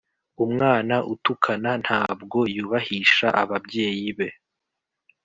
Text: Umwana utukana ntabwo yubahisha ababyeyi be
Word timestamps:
Umwana 0.45 0.95
utukana 1.13 1.71
ntabwo 1.83 2.39
yubahisha 2.55 3.27
ababyeyi 3.43 4.09
be 4.17 4.29